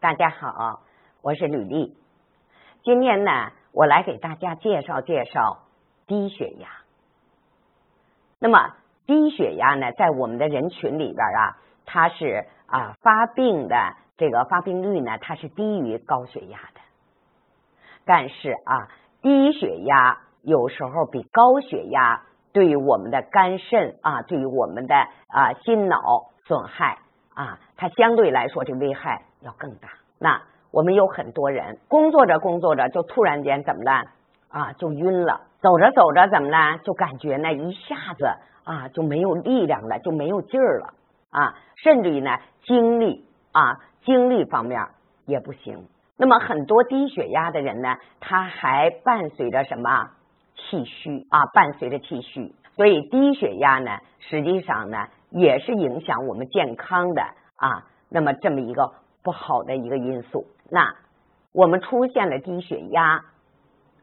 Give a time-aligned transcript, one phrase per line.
[0.00, 0.82] 大家好，
[1.22, 1.96] 我是吕丽。
[2.84, 5.64] 今天呢，我来给大家介绍介绍
[6.06, 6.68] 低血压。
[8.38, 8.76] 那么
[9.06, 16.80] 低血压呢，在我们的人群里边啊，它是啊发病的这个发病率呢，它是低于高血压的。
[18.04, 18.86] 但是啊，
[19.20, 22.22] 低血压有时候比高血压
[22.52, 26.98] 对于我们的肝肾啊，对于我们的啊心脑损害
[27.34, 29.88] 啊，它相对来说这危害要更大。
[30.18, 34.02] 那我们有很多人工作着工作着就突然间怎么了
[34.48, 38.26] 啊就晕了，走着走着怎么了就感觉呢一下子
[38.64, 40.94] 啊就没有力量了，就没有劲儿了
[41.30, 42.30] 啊，甚至于呢
[42.64, 44.80] 精力啊精力方面
[45.26, 45.86] 也不行。
[46.16, 50.10] 那么很多低血压的人呢，他还伴随着什么
[50.56, 51.46] 气虚啊？
[51.54, 57.22] 伴随着气虚，所以低血压呢，实际上呢也是影响我们健康的
[57.56, 57.86] 啊。
[58.08, 58.92] 那么这么一个
[59.28, 60.94] 不好的一个因素，那
[61.52, 63.26] 我们出现了低血压，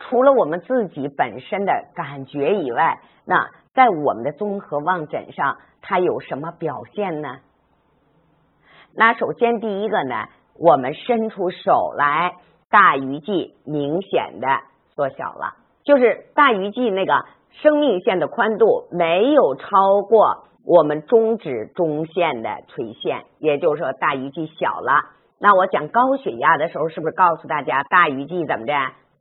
[0.00, 7.38] 除了我们自己本身的感觉以外，那在我们的综合望诊上，它有什么表现呢？
[8.96, 10.26] 那首先第一个呢。
[10.58, 12.34] 我们伸出手来，
[12.68, 14.46] 大鱼际明显的
[14.94, 25.10] 缩小了，就是大鱼际那个生命线的宽度没有超过我们中指中线的垂线，也就是说大鱼际小了。
[25.40, 28.72] 那我讲高血压的时候，是不是告诉大家大鱼际怎么的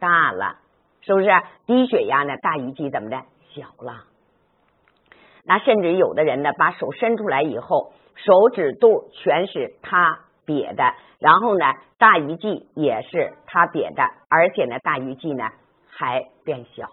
[0.00, 0.56] 大了？
[1.00, 1.28] 是不是
[1.64, 2.36] 低血压呢？
[2.42, 3.22] 大鱼际怎么的
[3.54, 4.04] 小了？
[5.44, 10.92] 那甚至有的人呢，把手伸出来以后，手指肚全是塌瘪的。
[11.20, 11.64] 然后呢，
[11.98, 15.44] 大鱼际也是它瘪的，而且呢，大鱼际呢
[15.88, 16.88] 还变小，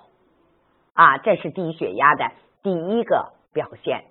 [0.94, 4.06] 啊，这是低血压的第一个表现。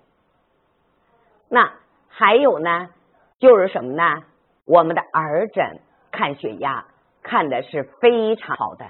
[1.49, 1.71] 那
[2.09, 2.89] 还有呢，
[3.39, 4.23] 就是什么呢？
[4.65, 5.79] 我们的耳诊
[6.11, 6.85] 看血压
[7.23, 8.85] 看的是非常好的。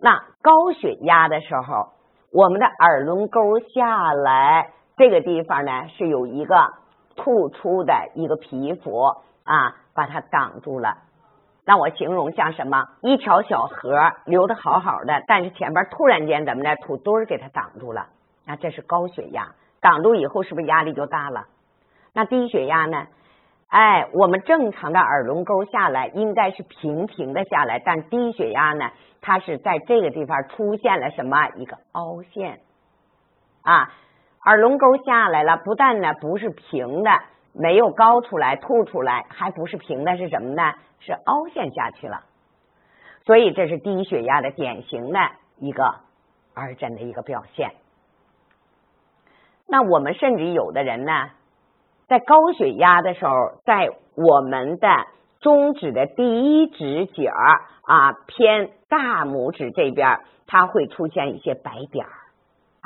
[0.00, 1.92] 那高血压的时候，
[2.32, 6.72] 我们的耳轮沟下来这个地方呢，是有一个
[7.16, 9.76] 突出的一个皮肤啊。
[9.96, 10.98] 把它挡住了，
[11.64, 12.84] 那我形容像什么？
[13.00, 18.08] 一条小河流的好好的，但是前边突然间怎么的，土堆给它挡住了。
[18.44, 21.46] 那这是高血压，挡住以后是不是压力就大了？
[22.14, 23.06] 那低血压呢？
[23.68, 32.60] 哎，我们正常的耳轮沟下来应该是平平的下来，但低血压呢，它是在这个地方出现了什么一个凹陷
[33.62, 33.92] 啊？
[34.44, 37.10] 耳轮沟下来了，不但呢不是平的。
[37.56, 40.74] 没有高出来、凸出来，还不是平的，是什么呢？
[40.98, 42.24] 是凹陷下去了。
[43.24, 45.20] 所以这是低血压的典型的
[45.58, 46.00] 一个
[46.56, 47.70] 耳诊的一个表现。
[49.68, 51.30] 那我们甚至有的人呢，
[52.14, 53.32] 在高血压的时候，
[53.64, 54.88] 在我们的
[55.40, 62.12] 中指的第一指节儿啊偏大拇指这边，它会出现一些白点儿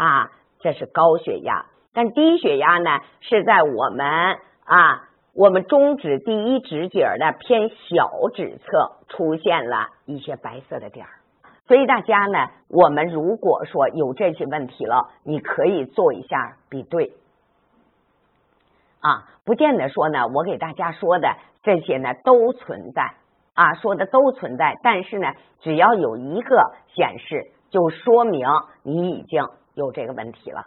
[0.03, 0.31] 啊，
[0.61, 1.67] 这是高血压。
[1.93, 4.39] 但低血压呢，是在我们。
[4.65, 11.13] 啊，我们中指第一指节的偏小指侧出现了一些白色的点儿，
[11.67, 17.13] 所以大家呢，我们如果说有这些问题了，你可以做一下比对。
[19.01, 23.15] 啊，不见得说呢，我给大家说的这些呢都存在
[23.55, 28.47] 啊，说的都存在，但是呢，只要有一个显示，就说明
[28.83, 30.67] 你已经有这个问题了。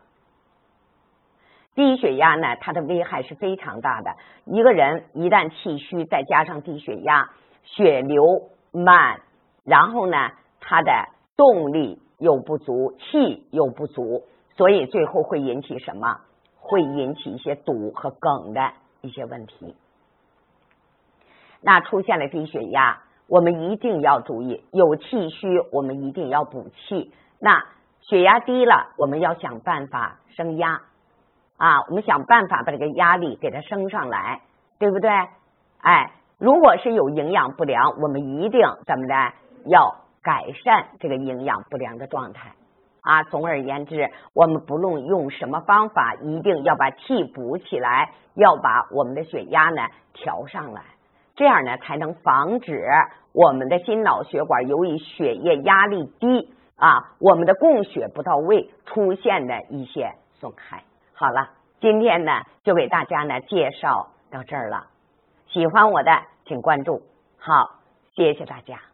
[1.73, 4.11] 低血压呢，它的危害是非常大的。
[4.45, 7.29] 一个人一旦气虚，再加上低血压，
[7.63, 8.23] 血流
[8.71, 9.21] 慢，
[9.63, 10.17] 然后呢，
[10.59, 10.91] 他的
[11.37, 14.23] 动力又不足，气又不足，
[14.57, 16.19] 所以最后会引起什么？
[16.61, 19.75] 会引起一些堵和梗的一些问题。
[21.59, 27.11] 那出现了低血压，我们一定要注意，有气虚，我们一定要补气。
[27.39, 27.65] 那
[28.01, 30.81] 血压低了，我们要想办法升压。
[31.57, 34.41] 啊，我们想办法把这个压力给它升上来，
[34.79, 35.09] 对不对？
[35.81, 39.33] 哎，如果是有营养不良，我们一定怎么的
[39.67, 42.51] 要改善这个营养不良的状态
[43.01, 43.23] 啊。
[43.23, 49.81] 总而言之，我们不论用什么方法，一定要把气补起来，要把我们的血压呢
[50.13, 50.81] 调上来，
[51.35, 52.85] 这样呢才能防止
[53.33, 60.83] 我们的心脑血管由于血液压力低啊，我们的供血不到位出现的一些损害。
[61.13, 61.49] 好了，
[61.79, 62.31] 今天呢
[62.63, 64.87] 就给大家呢介绍到这儿了。
[65.47, 66.11] 喜欢我的
[66.45, 67.01] 请关注，
[67.37, 67.79] 好，
[68.15, 68.90] 谢谢大家。